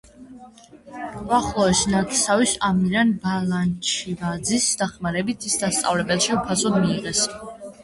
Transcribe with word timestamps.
უახლოესი 1.33 1.91
ნათესავის, 1.91 2.55
ამირან 2.69 3.13
ბალანჩივაძის 3.27 4.73
დახმარებით 4.83 5.49
ის 5.53 5.61
სასწავლებელში 5.63 6.37
უფასოდ 6.41 6.83
მიიღეს. 6.83 7.25